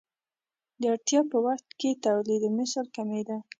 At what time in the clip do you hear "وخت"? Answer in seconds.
1.45-1.69